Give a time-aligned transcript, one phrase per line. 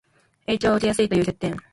[0.47, 1.55] 影響を受けやすいという欠点